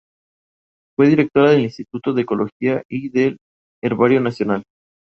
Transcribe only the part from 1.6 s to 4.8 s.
"Instituto de Ecología" y del "Herbario Nacional".